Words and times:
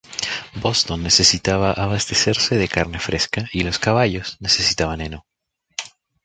Boston 0.55 0.99
necesitaba 1.03 1.69
abastecerse 1.73 2.55
de 2.57 2.67
carne 2.67 2.97
fresca, 2.99 3.47
y 3.53 3.61
los 3.63 3.77
caballos 3.77 4.35
necesitaban 4.39 4.99
heno. 4.99 5.27